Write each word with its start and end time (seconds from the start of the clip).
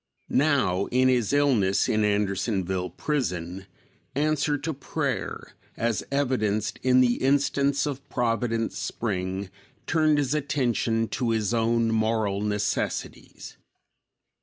Now, 0.39 0.87
in 0.87 1.09
his 1.09 1.31
illness 1.31 1.87
in 1.87 2.03
Andersonville 2.03 2.89
prison, 2.89 3.67
answer 4.15 4.57
to 4.57 4.73
prayer, 4.73 5.53
as 5.77 6.03
evidenced 6.11 6.79
in 6.81 7.01
the 7.01 7.17
instance 7.17 7.85
of 7.85 8.09
Providence 8.09 8.79
Spring, 8.79 9.51
turned 9.85 10.17
his 10.17 10.33
attention 10.33 11.07
to 11.09 11.29
his 11.29 11.53
own 11.53 11.91
moral 11.91 12.41
necessities. 12.41 13.57